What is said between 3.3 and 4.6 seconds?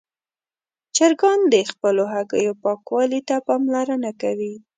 پاملرنه کوي.